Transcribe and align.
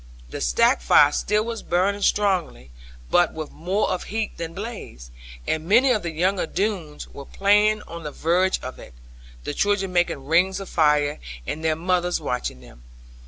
The 0.31 0.41
stack 0.41 0.81
fire 0.81 1.11
still 1.11 1.45
was 1.45 1.61
burning 1.61 2.01
strongly, 2.01 2.71
but 3.11 3.35
with 3.35 3.51
more 3.51 3.91
of 3.91 4.05
heat 4.05 4.35
than 4.37 4.55
blaze; 4.55 5.11
and 5.45 5.69
many 5.69 5.91
of 5.91 6.01
the 6.01 6.09
younger 6.09 6.47
Doones 6.47 7.07
were 7.13 7.23
playing 7.23 7.83
on 7.83 8.01
the 8.01 8.11
verge 8.11 8.59
of 8.63 8.79
it, 8.79 8.95
the 9.43 9.53
children 9.53 9.93
making 9.93 10.25
rings 10.25 10.59
of 10.59 10.69
fire, 10.69 11.19
and 11.45 11.63
their 11.63 11.75
mothers 11.75 12.19
watching 12.19 12.61
them. 12.61 12.81